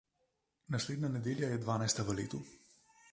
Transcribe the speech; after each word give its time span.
Naslednja 0.75 1.11
nedelja 1.17 1.49
je 1.51 1.59
dvanajsta 1.67 2.07
v 2.09 2.17
letu. 2.21 2.41